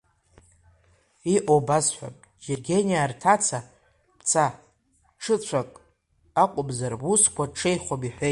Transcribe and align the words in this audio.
Иҟоу 1.35 1.61
басҳәап, 1.67 2.15
џьергениаа 2.43 3.09
рҭаца, 3.11 3.59
бца, 4.19 4.45
бҽыҵәак 5.17 5.71
акәымзар, 6.43 6.93
бусқәа 7.01 7.43
ҽеихом 7.57 8.01
иҳәеит. 8.07 8.15